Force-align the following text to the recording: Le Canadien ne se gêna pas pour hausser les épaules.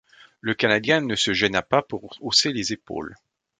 Le 0.39 0.55
Canadien 0.55 1.01
ne 1.01 1.13
se 1.15 1.31
gêna 1.31 1.61
pas 1.61 1.83
pour 1.83 2.17
hausser 2.21 2.53
les 2.53 2.73
épaules. 2.73 3.15